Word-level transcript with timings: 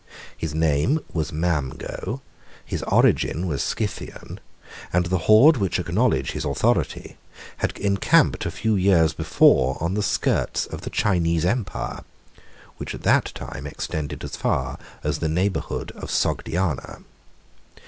His 0.35 0.55
name 0.55 1.01
was 1.13 1.31
Mamgo, 1.31 2.21
571 2.65 2.65
his 2.65 2.83
origin 2.87 3.45
was 3.47 3.61
Scythian, 3.61 4.39
and 4.91 5.05
the 5.05 5.19
horde 5.29 5.57
which 5.57 5.77
acknowledge 5.77 6.31
his 6.31 6.43
authority 6.43 7.17
had 7.57 7.77
encamped 7.77 8.43
a 8.43 8.49
very 8.49 8.61
few 8.61 8.73
years 8.75 9.13
before 9.13 9.77
on 9.79 9.93
the 9.93 10.01
skirts 10.01 10.65
of 10.65 10.81
the 10.81 10.89
Chinese 10.89 11.45
empire, 11.45 12.03
58 12.39 12.43
which 12.77 12.95
at 12.95 13.03
that 13.03 13.25
time 13.35 13.67
extended 13.67 14.23
as 14.23 14.35
far 14.35 14.79
as 15.03 15.19
the 15.19 15.29
neighborhood 15.29 15.91
of 15.91 16.09
Sogdiana. 16.09 17.03